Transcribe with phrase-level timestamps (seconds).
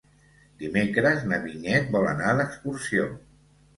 [0.61, 3.07] Dimecres na Vinyet vol anar d'excursió.